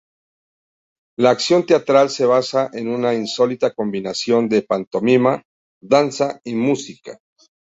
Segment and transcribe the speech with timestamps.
[1.15, 5.43] La acción teatral se basa en una insólita combinación de pantomima,
[5.79, 7.19] danza y música.